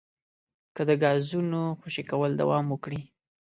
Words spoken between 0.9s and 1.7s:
ګازونو